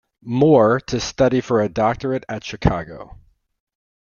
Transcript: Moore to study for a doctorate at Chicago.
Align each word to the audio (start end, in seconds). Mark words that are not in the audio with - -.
Moore 0.25 0.79
to 0.79 0.99
study 0.99 1.41
for 1.41 1.61
a 1.61 1.69
doctorate 1.69 2.23
at 2.27 2.43
Chicago. 2.43 3.19